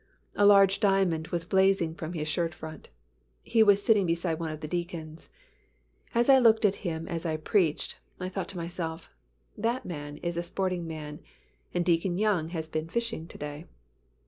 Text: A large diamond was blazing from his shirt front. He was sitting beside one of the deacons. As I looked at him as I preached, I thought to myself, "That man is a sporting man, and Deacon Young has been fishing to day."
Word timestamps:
A 0.35 0.47
large 0.47 0.79
diamond 0.79 1.27
was 1.27 1.45
blazing 1.45 1.93
from 1.93 2.13
his 2.13 2.27
shirt 2.27 2.55
front. 2.55 2.89
He 3.43 3.61
was 3.61 3.83
sitting 3.85 4.07
beside 4.07 4.39
one 4.39 4.49
of 4.49 4.61
the 4.61 4.67
deacons. 4.67 5.29
As 6.15 6.27
I 6.27 6.39
looked 6.39 6.65
at 6.65 6.73
him 6.81 7.07
as 7.07 7.23
I 7.23 7.37
preached, 7.37 7.97
I 8.19 8.27
thought 8.27 8.47
to 8.47 8.57
myself, 8.57 9.11
"That 9.55 9.85
man 9.85 10.17
is 10.17 10.37
a 10.37 10.41
sporting 10.41 10.87
man, 10.87 11.19
and 11.71 11.85
Deacon 11.85 12.17
Young 12.17 12.49
has 12.49 12.67
been 12.67 12.89
fishing 12.89 13.27
to 13.27 13.37
day." 13.37 13.65